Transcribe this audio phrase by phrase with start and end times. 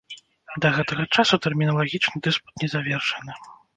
[0.63, 3.41] Да гэтага часу тэрміналагічны дыспут не завершаны.